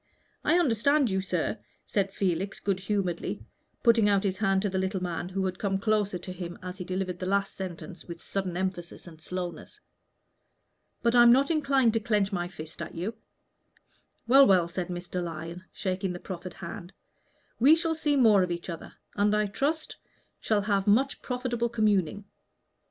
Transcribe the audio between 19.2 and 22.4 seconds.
I trust shall have much profitable communing.